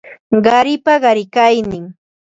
Qaripa 0.45 0.93
qarikaynin 1.03 1.85